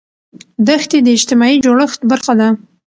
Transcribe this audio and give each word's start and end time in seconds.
دښتې 0.67 0.97
د 1.03 1.07
اجتماعي 1.17 1.57
جوړښت 1.65 1.99
برخه 2.11 2.33
ده. 2.39 2.47